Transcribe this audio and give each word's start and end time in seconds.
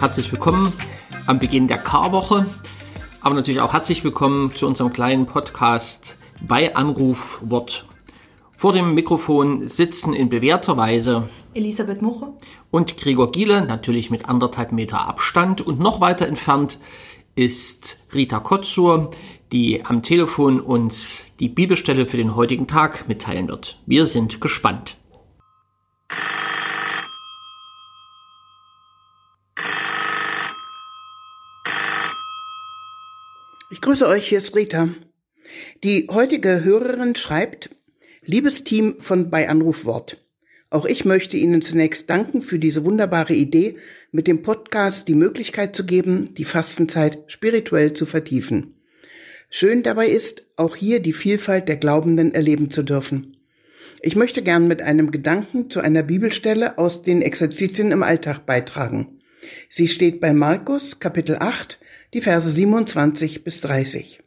Herzlich 0.00 0.30
willkommen 0.30 0.70
am 1.26 1.38
Beginn 1.38 1.66
der 1.66 1.78
Karwoche, 1.78 2.44
aber 3.22 3.34
natürlich 3.34 3.62
auch 3.62 3.72
herzlich 3.72 4.04
willkommen 4.04 4.54
zu 4.54 4.66
unserem 4.66 4.92
kleinen 4.92 5.24
Podcast 5.24 6.18
bei 6.42 6.76
Anrufwort. 6.76 7.86
Vor 8.52 8.74
dem 8.74 8.92
Mikrofon 8.92 9.66
sitzen 9.66 10.12
in 10.12 10.28
bewährter 10.28 10.76
Weise 10.76 11.30
Elisabeth 11.54 12.02
Muche 12.02 12.34
und 12.70 12.98
Gregor 12.98 13.32
Giele, 13.32 13.64
natürlich 13.64 14.10
mit 14.10 14.28
anderthalb 14.28 14.72
Meter 14.72 15.08
Abstand. 15.08 15.62
Und 15.62 15.80
noch 15.80 16.02
weiter 16.02 16.28
entfernt 16.28 16.78
ist 17.34 17.98
Rita 18.12 18.40
Kotzur, 18.40 19.10
die 19.52 19.84
am 19.84 20.02
Telefon 20.02 20.60
uns 20.60 21.22
die 21.40 21.48
Bibelstelle 21.48 22.06
für 22.06 22.16
den 22.16 22.36
heutigen 22.36 22.66
Tag 22.66 23.08
mitteilen 23.08 23.48
wird. 23.48 23.80
Wir 23.86 24.06
sind 24.06 24.40
gespannt. 24.40 24.98
Ich 33.70 33.80
grüße 33.80 34.06
euch, 34.06 34.28
hier 34.28 34.38
ist 34.38 34.54
Rita. 34.54 34.88
Die 35.82 36.08
heutige 36.10 36.64
Hörerin 36.64 37.14
schreibt, 37.14 37.70
liebes 38.22 38.64
Team 38.64 38.96
von 39.00 39.30
bei 39.30 39.48
Anrufwort. 39.48 40.23
Auch 40.74 40.86
ich 40.86 41.04
möchte 41.04 41.36
Ihnen 41.36 41.62
zunächst 41.62 42.10
danken 42.10 42.42
für 42.42 42.58
diese 42.58 42.84
wunderbare 42.84 43.32
Idee, 43.32 43.76
mit 44.10 44.26
dem 44.26 44.42
Podcast 44.42 45.06
die 45.06 45.14
Möglichkeit 45.14 45.76
zu 45.76 45.86
geben, 45.86 46.34
die 46.36 46.44
Fastenzeit 46.44 47.22
spirituell 47.28 47.92
zu 47.92 48.06
vertiefen. 48.06 48.74
Schön 49.50 49.84
dabei 49.84 50.08
ist, 50.08 50.48
auch 50.56 50.74
hier 50.74 50.98
die 50.98 51.12
Vielfalt 51.12 51.68
der 51.68 51.76
Glaubenden 51.76 52.34
erleben 52.34 52.72
zu 52.72 52.82
dürfen. 52.82 53.36
Ich 54.02 54.16
möchte 54.16 54.42
gern 54.42 54.66
mit 54.66 54.82
einem 54.82 55.12
Gedanken 55.12 55.70
zu 55.70 55.78
einer 55.78 56.02
Bibelstelle 56.02 56.76
aus 56.76 57.02
den 57.02 57.22
Exerzitien 57.22 57.92
im 57.92 58.02
Alltag 58.02 58.44
beitragen. 58.44 59.20
Sie 59.68 59.86
steht 59.86 60.20
bei 60.20 60.32
Markus 60.32 60.98
Kapitel 60.98 61.36
8, 61.38 61.78
die 62.14 62.20
Verse 62.20 62.50
27 62.50 63.44
bis 63.44 63.60
30. 63.60 64.24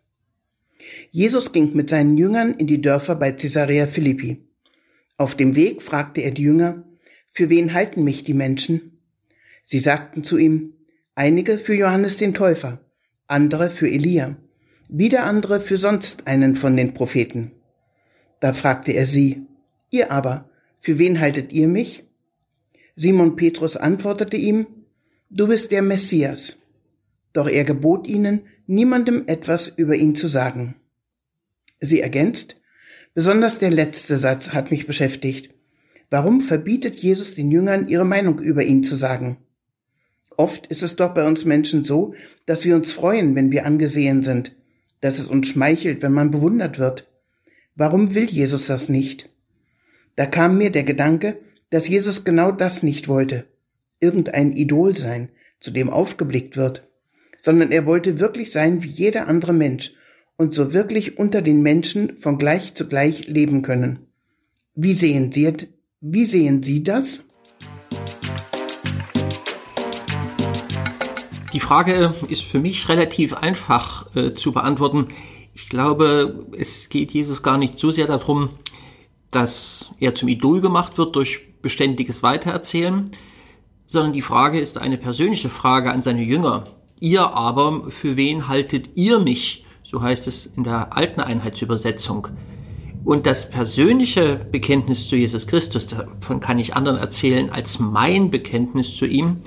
Jesus 1.11 1.51
ging 1.51 1.75
mit 1.75 1.89
seinen 1.89 2.17
Jüngern 2.17 2.53
in 2.53 2.67
die 2.67 2.79
Dörfer 2.79 3.17
bei 3.17 3.33
Caesarea 3.33 3.85
Philippi. 3.85 4.46
Auf 5.17 5.35
dem 5.35 5.55
Weg 5.55 5.81
fragte 5.81 6.21
er 6.21 6.31
die 6.31 6.43
Jünger, 6.43 6.83
für 7.31 7.49
wen 7.49 7.73
halten 7.73 8.03
mich 8.03 8.23
die 8.23 8.33
Menschen? 8.33 8.99
Sie 9.63 9.79
sagten 9.79 10.23
zu 10.23 10.37
ihm, 10.37 10.73
einige 11.15 11.57
für 11.57 11.73
Johannes 11.73 12.17
den 12.17 12.33
Täufer, 12.33 12.79
andere 13.27 13.69
für 13.69 13.89
Elia, 13.89 14.37
wieder 14.89 15.25
andere 15.25 15.59
für 15.59 15.77
sonst 15.77 16.27
einen 16.27 16.55
von 16.55 16.77
den 16.77 16.93
Propheten. 16.93 17.51
Da 18.39 18.53
fragte 18.53 18.91
er 18.91 19.05
sie, 19.05 19.45
ihr 19.89 20.11
aber, 20.11 20.49
für 20.79 20.99
wen 20.99 21.19
haltet 21.19 21.51
ihr 21.51 21.67
mich? 21.67 22.03
Simon 22.95 23.35
Petrus 23.35 23.75
antwortete 23.75 24.37
ihm, 24.37 24.67
du 25.29 25.47
bist 25.47 25.71
der 25.71 25.81
Messias. 25.81 26.57
Doch 27.33 27.49
er 27.49 27.63
gebot 27.63 28.07
ihnen, 28.07 28.43
niemandem 28.67 29.23
etwas 29.27 29.67
über 29.67 29.95
ihn 29.95 30.15
zu 30.15 30.27
sagen. 30.27 30.75
Sie 31.79 32.01
ergänzt, 32.01 32.55
Besonders 33.17 33.57
der 33.57 33.71
letzte 33.71 34.19
Satz 34.19 34.49
hat 34.49 34.69
mich 34.69 34.85
beschäftigt. 34.85 35.49
Warum 36.11 36.39
verbietet 36.39 36.97
Jesus 36.97 37.33
den 37.33 37.49
Jüngern, 37.49 37.87
ihre 37.87 38.05
Meinung 38.05 38.37
über 38.37 38.63
ihn 38.63 38.83
zu 38.83 38.95
sagen? 38.95 39.37
Oft 40.37 40.67
ist 40.67 40.83
es 40.83 40.97
doch 40.97 41.15
bei 41.15 41.25
uns 41.25 41.43
Menschen 41.43 41.83
so, 41.83 42.13
dass 42.45 42.63
wir 42.63 42.75
uns 42.75 42.91
freuen, 42.91 43.33
wenn 43.33 43.51
wir 43.51 43.65
angesehen 43.65 44.21
sind, 44.21 44.51
dass 45.01 45.17
es 45.17 45.29
uns 45.29 45.47
schmeichelt, 45.47 46.03
wenn 46.03 46.11
man 46.11 46.29
bewundert 46.29 46.77
wird. 46.77 47.07
Warum 47.75 48.13
will 48.13 48.25
Jesus 48.25 48.67
das 48.67 48.87
nicht? 48.87 49.27
Da 50.15 50.27
kam 50.27 50.59
mir 50.59 50.69
der 50.69 50.83
Gedanke, 50.83 51.39
dass 51.71 51.87
Jesus 51.87 52.23
genau 52.23 52.51
das 52.51 52.83
nicht 52.83 53.07
wollte, 53.07 53.47
irgendein 53.99 54.51
Idol 54.51 54.95
sein, 54.95 55.29
zu 55.59 55.71
dem 55.71 55.89
aufgeblickt 55.89 56.55
wird, 56.55 56.87
sondern 57.35 57.71
er 57.71 57.87
wollte 57.87 58.19
wirklich 58.19 58.51
sein 58.51 58.83
wie 58.83 58.89
jeder 58.89 59.27
andere 59.27 59.53
Mensch 59.53 59.93
und 60.37 60.53
so 60.53 60.71
wirklich 60.71 61.17
unter 61.17 61.41
den 61.41 61.61
Menschen 61.61 62.17
von 62.17 62.37
gleich 62.37 62.75
zu 62.75 62.87
gleich 62.87 63.27
leben 63.27 63.63
können. 63.63 64.07
Wie 64.75 64.93
sehen 64.93 65.31
Sie, 65.31 65.51
wie 65.99 66.25
sehen 66.25 66.61
Sie 66.61 66.83
das? 66.83 67.23
Die 71.53 71.59
Frage 71.59 72.13
ist 72.29 72.43
für 72.43 72.59
mich 72.59 72.87
relativ 72.87 73.33
einfach 73.33 74.15
äh, 74.15 74.35
zu 74.35 74.51
beantworten. 74.51 75.07
Ich 75.55 75.69
glaube, 75.69 76.45
es 76.55 76.89
geht 76.89 77.11
Jesus 77.11 77.41
gar 77.41 77.57
nicht 77.57 77.79
so 77.79 77.89
sehr 77.89 78.05
darum, 78.05 78.49
dass 79.31 79.89
er 79.99 80.13
zum 80.13 80.27
Idol 80.27 80.61
gemacht 80.61 80.99
wird 80.99 81.15
durch 81.15 81.61
beständiges 81.63 82.21
Weitererzählen, 82.21 83.09
sondern 83.87 84.13
die 84.13 84.21
Frage 84.21 84.59
ist 84.59 84.77
eine 84.77 84.99
persönliche 84.99 85.49
Frage 85.49 85.91
an 85.91 86.03
seine 86.03 86.21
Jünger. 86.21 86.65
Ihr 86.99 87.33
aber, 87.33 87.89
für 87.89 88.17
wen 88.17 88.47
haltet 88.47 88.91
ihr 88.95 89.19
mich? 89.19 89.65
So 89.89 90.01
heißt 90.01 90.27
es 90.27 90.45
in 90.45 90.65
der 90.65 90.97
alten 90.97 91.21
Einheitsübersetzung. 91.21 92.27
Und 93.05 93.25
das 93.25 93.49
persönliche 93.49 94.35
Bekenntnis 94.35 95.07
zu 95.07 95.15
Jesus 95.15 95.47
Christus, 95.47 95.87
davon 95.87 96.41
kann 96.41 96.59
ich 96.59 96.75
anderen 96.75 96.97
erzählen 96.97 97.49
als 97.49 97.79
mein 97.79 98.29
Bekenntnis 98.29 98.93
zu 98.93 99.05
ihm, 99.05 99.37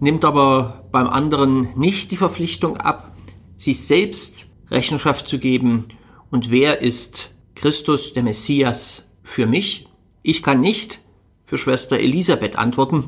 nimmt 0.00 0.24
aber 0.24 0.88
beim 0.92 1.08
anderen 1.08 1.78
nicht 1.78 2.10
die 2.10 2.16
Verpflichtung 2.16 2.78
ab, 2.78 3.14
sich 3.58 3.84
selbst 3.86 4.48
Rechenschaft 4.70 5.28
zu 5.28 5.38
geben. 5.38 5.88
Und 6.30 6.50
wer 6.50 6.80
ist 6.80 7.34
Christus, 7.54 8.14
der 8.14 8.22
Messias, 8.22 9.10
für 9.22 9.46
mich? 9.46 9.88
Ich 10.22 10.42
kann 10.42 10.62
nicht 10.62 11.02
für 11.44 11.58
Schwester 11.58 11.98
Elisabeth 11.98 12.56
antworten, 12.56 13.04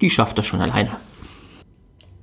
die 0.00 0.10
schafft 0.10 0.36
das 0.36 0.46
schon 0.46 0.60
alleine. 0.60 0.96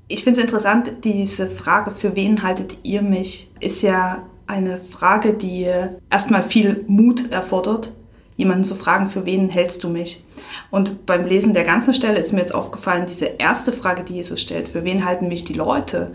Ich 0.08 0.24
finde 0.24 0.40
es 0.40 0.44
interessant, 0.44 0.92
diese 1.04 1.50
Frage, 1.50 1.92
für 1.92 2.16
wen 2.16 2.44
haltet 2.44 2.78
ihr 2.84 3.02
mich, 3.02 3.50
ist 3.60 3.82
ja 3.82 4.24
eine 4.48 4.78
Frage, 4.78 5.34
die 5.34 5.68
erstmal 6.10 6.44
viel 6.44 6.84
Mut 6.88 7.32
erfordert, 7.32 7.94
jemanden 8.36 8.66
zu 8.66 8.76
fragen, 8.76 9.10
für 9.10 9.26
wen 9.26 9.50
hältst 9.50 9.84
du 9.84 9.90
mich? 9.90 10.24
Und 10.70 11.06
beim 11.06 11.26
Lesen 11.26 11.54
der 11.54 11.64
ganzen 11.64 11.94
Stelle 11.94 12.20
ist 12.20 12.34
mir 12.34 12.40
jetzt 12.40 12.54
aufgefallen, 12.54 13.06
diese 13.08 13.26
erste 13.26 13.72
Frage, 13.72 14.04
die 14.04 14.16
Jesus 14.16 14.42
stellt, 14.42 14.68
für 14.68 14.84
wen 14.84 15.06
halten 15.06 15.28
mich 15.28 15.46
die 15.46 15.54
Leute, 15.54 16.14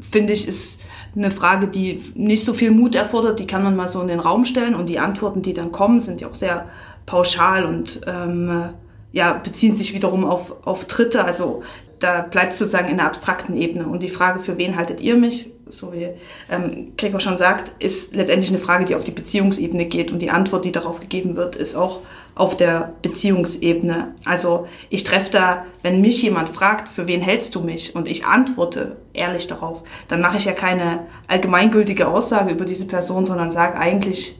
finde 0.00 0.32
ich, 0.32 0.46
ist 0.46 0.82
eine 1.16 1.30
Frage, 1.30 1.68
die 1.68 2.02
nicht 2.14 2.44
so 2.44 2.52
viel 2.52 2.72
Mut 2.72 2.94
erfordert, 2.94 3.38
die 3.38 3.46
kann 3.46 3.62
man 3.62 3.76
mal 3.76 3.88
so 3.88 4.02
in 4.02 4.08
den 4.08 4.20
Raum 4.20 4.44
stellen 4.44 4.74
und 4.74 4.88
die 4.88 4.98
Antworten, 4.98 5.42
die 5.42 5.54
dann 5.54 5.72
kommen, 5.72 6.00
sind 6.00 6.20
ja 6.20 6.28
auch 6.28 6.34
sehr 6.34 6.68
pauschal 7.06 7.64
und 7.64 8.00
ähm, 8.06 8.70
ja, 9.14 9.32
beziehen 9.32 9.76
sich 9.76 9.94
wiederum 9.94 10.24
auf, 10.24 10.66
auf 10.66 10.86
Dritte. 10.86 11.24
Also 11.24 11.62
da 12.00 12.20
bleibt 12.20 12.52
sozusagen 12.52 12.88
in 12.88 12.96
der 12.96 13.06
abstrakten 13.06 13.56
Ebene. 13.56 13.86
Und 13.86 14.02
die 14.02 14.08
Frage, 14.08 14.40
für 14.40 14.58
wen 14.58 14.76
haltet 14.76 15.00
ihr 15.00 15.16
mich, 15.16 15.52
so 15.68 15.92
wie 15.92 16.08
ähm, 16.50 16.92
Gregor 16.98 17.20
schon 17.20 17.38
sagt, 17.38 17.72
ist 17.78 18.14
letztendlich 18.14 18.50
eine 18.50 18.58
Frage, 18.58 18.84
die 18.84 18.96
auf 18.96 19.04
die 19.04 19.12
Beziehungsebene 19.12 19.86
geht. 19.86 20.10
Und 20.10 20.18
die 20.18 20.30
Antwort, 20.30 20.64
die 20.64 20.72
darauf 20.72 20.98
gegeben 20.98 21.36
wird, 21.36 21.54
ist 21.54 21.76
auch 21.76 22.00
auf 22.34 22.56
der 22.56 22.94
Beziehungsebene. 23.02 24.14
Also 24.24 24.66
ich 24.90 25.04
treffe 25.04 25.30
da, 25.30 25.64
wenn 25.82 26.00
mich 26.00 26.20
jemand 26.20 26.48
fragt, 26.48 26.88
für 26.88 27.06
wen 27.06 27.20
hältst 27.20 27.54
du 27.54 27.60
mich? 27.60 27.94
Und 27.94 28.08
ich 28.08 28.26
antworte 28.26 28.96
ehrlich 29.12 29.46
darauf, 29.46 29.84
dann 30.08 30.20
mache 30.20 30.38
ich 30.38 30.44
ja 30.44 30.52
keine 30.52 31.06
allgemeingültige 31.28 32.08
Aussage 32.08 32.52
über 32.52 32.64
diese 32.64 32.88
Person, 32.88 33.26
sondern 33.26 33.52
sage 33.52 33.78
eigentlich, 33.78 34.36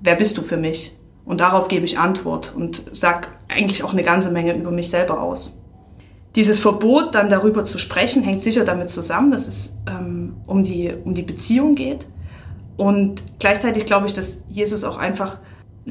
wer 0.00 0.14
bist 0.14 0.38
du 0.38 0.42
für 0.42 0.56
mich? 0.56 0.96
Und 1.26 1.40
darauf 1.40 1.68
gebe 1.68 1.84
ich 1.84 1.98
Antwort 1.98 2.52
und 2.54 2.84
sage 2.92 3.28
eigentlich 3.54 3.82
auch 3.82 3.92
eine 3.92 4.02
ganze 4.02 4.30
Menge 4.30 4.56
über 4.56 4.70
mich 4.70 4.90
selber 4.90 5.22
aus. 5.22 5.58
Dieses 6.36 6.58
Verbot, 6.58 7.14
dann 7.14 7.30
darüber 7.30 7.64
zu 7.64 7.78
sprechen, 7.78 8.22
hängt 8.22 8.42
sicher 8.42 8.64
damit 8.64 8.88
zusammen, 8.88 9.30
dass 9.30 9.46
es 9.46 9.78
ähm, 9.88 10.36
um, 10.46 10.64
die, 10.64 10.92
um 11.04 11.14
die 11.14 11.22
Beziehung 11.22 11.76
geht. 11.76 12.06
Und 12.76 13.22
gleichzeitig 13.38 13.86
glaube 13.86 14.06
ich, 14.06 14.12
dass 14.12 14.42
Jesus 14.48 14.82
auch 14.82 14.98
einfach 14.98 15.38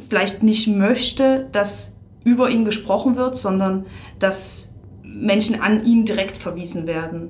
vielleicht 0.10 0.44
nicht 0.44 0.68
möchte, 0.68 1.48
dass 1.52 1.94
über 2.26 2.50
ihn 2.50 2.66
gesprochen 2.66 3.16
wird, 3.16 3.38
sondern 3.38 3.86
dass 4.20 4.74
Menschen 5.04 5.62
an 5.62 5.86
ihn 5.86 6.06
direkt 6.06 6.38
verwiesen 6.38 6.88
werden. 6.88 7.30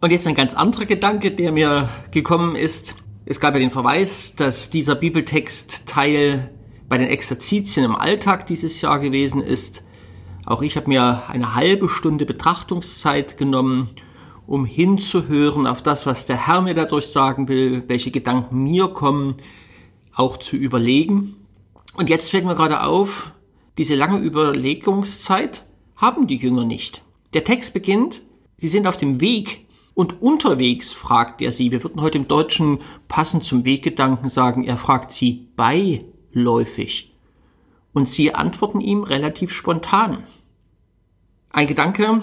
Und 0.00 0.10
jetzt 0.10 0.26
ein 0.26 0.34
ganz 0.34 0.54
anderer 0.54 0.86
Gedanke, 0.86 1.30
der 1.30 1.52
mir 1.52 1.88
gekommen 2.10 2.56
ist. 2.56 2.94
Es 3.24 3.40
gab 3.40 3.54
ja 3.54 3.60
den 3.60 3.70
Verweis, 3.70 4.34
dass 4.36 4.70
dieser 4.70 4.94
Bibeltext 4.94 5.86
Teil 5.86 6.50
bei 6.92 6.98
den 6.98 7.08
Exerzitien 7.08 7.86
im 7.86 7.96
Alltag 7.96 8.44
dieses 8.44 8.82
Jahr 8.82 8.98
gewesen 8.98 9.40
ist. 9.40 9.82
Auch 10.44 10.60
ich 10.60 10.76
habe 10.76 10.90
mir 10.90 11.22
eine 11.26 11.54
halbe 11.54 11.88
Stunde 11.88 12.26
Betrachtungszeit 12.26 13.38
genommen, 13.38 13.88
um 14.46 14.66
hinzuhören 14.66 15.66
auf 15.66 15.80
das, 15.80 16.04
was 16.04 16.26
der 16.26 16.46
Herr 16.46 16.60
mir 16.60 16.74
dadurch 16.74 17.06
sagen 17.06 17.48
will, 17.48 17.84
welche 17.86 18.10
Gedanken 18.10 18.62
mir 18.62 18.88
kommen, 18.88 19.36
auch 20.14 20.36
zu 20.36 20.54
überlegen. 20.54 21.36
Und 21.94 22.10
jetzt 22.10 22.30
fällt 22.30 22.44
mir 22.44 22.56
gerade 22.56 22.82
auf, 22.82 23.32
diese 23.78 23.94
lange 23.94 24.18
Überlegungszeit 24.18 25.64
haben 25.96 26.26
die 26.26 26.36
Jünger 26.36 26.66
nicht. 26.66 27.06
Der 27.32 27.44
Text 27.44 27.72
beginnt, 27.72 28.20
sie 28.58 28.68
sind 28.68 28.86
auf 28.86 28.98
dem 28.98 29.18
Weg 29.22 29.64
Und 29.94 30.20
unterwegs 30.22 30.92
fragt 30.92 31.42
er 31.42 31.52
sie. 31.52 31.70
Wir 31.70 31.82
würden 31.82 32.02
heute 32.02 32.18
im 32.18 32.28
Deutschen 32.28 32.80
passend 33.08 33.44
zum 33.44 33.64
Weggedanken 33.64 34.28
sagen, 34.28 34.64
er 34.64 34.76
fragt 34.76 35.12
sie 35.12 35.48
beiläufig. 36.32 37.12
Und 37.92 38.08
sie 38.08 38.34
antworten 38.34 38.80
ihm 38.80 39.02
relativ 39.02 39.52
spontan. 39.52 40.24
Ein 41.50 41.66
Gedanke, 41.66 42.22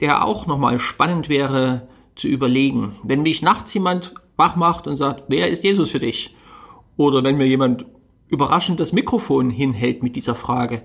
der 0.00 0.24
auch 0.24 0.46
nochmal 0.46 0.78
spannend 0.78 1.28
wäre 1.28 1.88
zu 2.14 2.28
überlegen. 2.28 2.96
Wenn 3.02 3.22
mich 3.22 3.42
nachts 3.42 3.74
jemand 3.74 4.14
wach 4.36 4.56
macht 4.56 4.86
und 4.86 4.96
sagt, 4.96 5.24
wer 5.28 5.48
ist 5.48 5.64
Jesus 5.64 5.90
für 5.90 5.98
dich? 5.98 6.34
Oder 6.96 7.24
wenn 7.24 7.36
mir 7.36 7.46
jemand 7.46 7.86
überraschend 8.28 8.78
das 8.78 8.92
Mikrofon 8.92 9.50
hinhält 9.50 10.02
mit 10.02 10.14
dieser 10.14 10.36
Frage, 10.36 10.82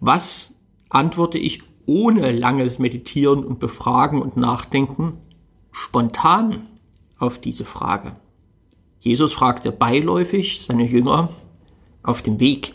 was 0.00 0.54
antworte 0.88 1.38
ich 1.38 1.62
ohne 1.86 2.32
langes 2.32 2.78
Meditieren 2.78 3.44
und 3.44 3.60
Befragen 3.60 4.20
und 4.20 4.36
Nachdenken 4.36 5.18
spontan 5.70 6.66
auf 7.18 7.38
diese 7.38 7.64
Frage? 7.64 8.16
Jesus 8.98 9.32
fragte 9.32 9.70
beiläufig 9.70 10.62
seine 10.62 10.86
Jünger 10.86 11.28
auf 12.04 12.22
dem 12.22 12.38
Weg. 12.38 12.74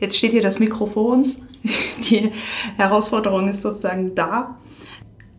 Jetzt 0.00 0.16
steht 0.16 0.32
hier 0.32 0.42
das 0.42 0.58
Mikro 0.58 0.86
vor 0.86 1.12
uns. 1.12 1.42
Die 2.10 2.32
Herausforderung 2.76 3.46
ist 3.46 3.62
sozusagen 3.62 4.16
da. 4.16 4.56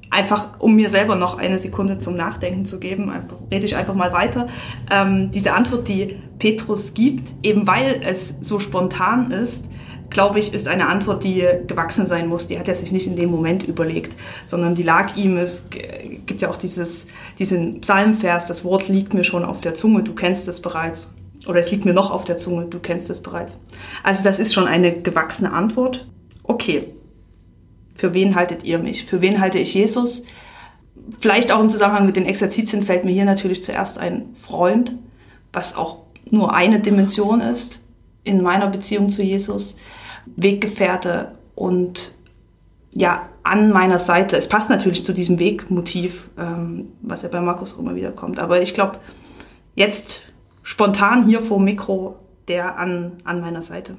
Einfach, 0.10 0.60
um 0.60 0.76
mir 0.76 0.90
selber 0.90 1.16
noch 1.16 1.38
eine 1.38 1.58
Sekunde 1.58 1.98
zum 1.98 2.16
Nachdenken 2.16 2.66
zu 2.66 2.80
geben, 2.80 3.10
einfach, 3.10 3.36
rede 3.52 3.66
ich 3.66 3.76
einfach 3.76 3.96
mal 3.96 4.14
weiter. 4.14 4.48
Ähm, 4.92 5.32
diese 5.32 5.54
Antwort, 5.54 5.90
die 5.90 6.18
Petrus 6.38 6.94
gibt, 6.94 7.34
eben 7.42 7.66
weil 7.66 8.00
es 8.06 8.38
so 8.40 8.60
spontan 8.60 9.32
ist, 9.32 9.70
glaube 10.12 10.38
ich, 10.38 10.54
ist 10.54 10.68
eine 10.68 10.88
Antwort, 10.88 11.24
die 11.24 11.46
gewachsen 11.68 12.06
sein 12.06 12.28
muss. 12.28 12.46
Die 12.46 12.60
hat 12.60 12.68
er 12.68 12.76
sich 12.76 12.92
nicht 12.92 13.08
in 13.08 13.16
dem 13.16 13.32
Moment 13.32 13.64
überlegt, 13.64 14.16
sondern 14.46 14.76
die 14.76 14.84
lag 14.84 15.18
ihm. 15.18 15.36
Es 15.38 15.66
gibt 15.70 16.44
ja 16.44 16.50
auch 16.50 16.58
dieses, 16.58 17.08
diesen 17.40 17.82
Psalmvers, 17.82 18.48
das 18.48 18.64
Wort 18.64 18.88
liegt 18.88 19.16
mir 19.16 19.24
schon 19.24 19.44
auf 19.44 19.62
der 19.62 19.74
Zunge, 19.74 20.04
du 20.04 20.14
kennst 20.14 20.48
es 20.48 20.62
bereits. 20.62 21.16
Oder 21.48 21.60
es 21.60 21.72
liegt 21.72 21.86
mir 21.86 21.94
noch 21.94 22.12
auf 22.12 22.24
der 22.24 22.38
Zunge, 22.38 22.66
du 22.66 22.80
kennst 22.80 23.10
es 23.10 23.22
bereits. 23.22 23.58
Also 24.02 24.24
das 24.24 24.40
ist 24.40 24.54
schon 24.54 24.68
eine 24.68 25.02
gewachsene 25.02 25.52
Antwort. 25.52 26.08
Okay, 26.44 26.94
für 27.96 28.14
wen 28.14 28.36
haltet 28.36 28.64
ihr 28.64 28.80
mich? 28.80 29.06
Für 29.06 29.22
wen 29.22 29.40
halte 29.40 29.60
ich 29.60 29.74
Jesus? 29.74 30.24
Vielleicht 31.20 31.52
auch 31.52 31.60
im 31.60 31.70
Zusammenhang 31.70 32.06
mit 32.06 32.16
den 32.16 32.26
Exerzitien 32.26 32.84
fällt 32.84 33.04
mir 33.04 33.12
hier 33.12 33.26
natürlich 33.26 33.62
zuerst 33.62 34.00
ein 34.00 34.30
Freund, 34.36 34.98
was 35.52 35.76
auch 35.76 36.00
nur 36.30 36.56
eine 36.56 36.80
Dimension 36.80 37.42
ist 37.42 37.82
in 38.24 38.42
meiner 38.42 38.68
Beziehung 38.68 39.10
zu 39.10 39.22
Jesus. 39.22 39.76
Weggefährte 40.36 41.34
und 41.56 42.16
ja, 42.94 43.28
an 43.44 43.72
meiner 43.72 44.00
Seite. 44.00 44.38
Es 44.38 44.48
passt 44.48 44.70
natürlich 44.70 45.04
zu 45.04 45.14
diesem 45.14 45.40
Wegmotiv, 45.40 46.30
ähm, 46.38 46.90
was 47.02 47.24
ja 47.24 47.30
bei 47.30 47.42
Markus 47.42 47.76
auch 47.76 47.80
immer 47.80 47.96
wieder 47.96 48.12
kommt. 48.12 48.40
Aber 48.40 48.62
ich 48.62 48.74
glaube, 48.74 49.00
jetzt 49.76 50.24
spontan 50.64 51.28
hier 51.28 51.42
vor 51.42 51.60
Mikro, 51.60 52.16
der 52.48 52.78
an, 52.78 53.22
an 53.24 53.42
meiner 53.42 53.62
Seite. 53.62 53.98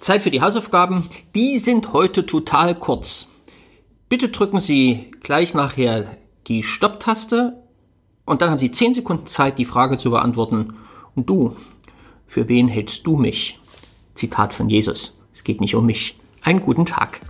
Zeit 0.00 0.22
für 0.22 0.30
die 0.30 0.42
Hausaufgaben. 0.42 1.08
Die 1.34 1.58
sind 1.58 1.92
heute 1.92 2.26
total 2.26 2.74
kurz. 2.74 3.28
Bitte 4.08 4.28
drücken 4.28 4.60
Sie 4.60 5.10
gleich 5.22 5.54
nachher 5.54 6.16
die 6.46 6.62
Stopptaste 6.62 7.62
und 8.26 8.42
dann 8.42 8.50
haben 8.50 8.58
Sie 8.58 8.70
10 8.70 8.94
Sekunden 8.94 9.26
Zeit, 9.26 9.58
die 9.58 9.64
Frage 9.64 9.96
zu 9.96 10.10
beantworten. 10.10 10.74
Und 11.14 11.28
du, 11.30 11.56
für 12.26 12.48
wen 12.48 12.68
hältst 12.68 13.06
du 13.06 13.16
mich? 13.16 13.58
Zitat 14.14 14.54
von 14.54 14.68
Jesus. 14.68 15.16
Es 15.32 15.44
geht 15.44 15.60
nicht 15.60 15.74
um 15.74 15.86
mich. 15.86 16.18
Einen 16.42 16.60
guten 16.60 16.84
Tag. 16.84 17.20